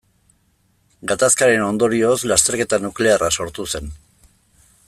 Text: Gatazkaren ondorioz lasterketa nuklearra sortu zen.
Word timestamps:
Gatazkaren 1.11 1.67
ondorioz 1.67 2.17
lasterketa 2.31 2.83
nuklearra 2.87 3.33
sortu 3.41 3.71
zen. 3.75 3.97